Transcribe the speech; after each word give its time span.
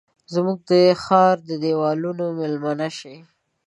زموږ 0.33 0.57
د 0.69 0.71
ښارد 1.03 1.47
دیوالونو 1.63 2.25
میلمنه 2.39 2.89
شي 2.97 3.15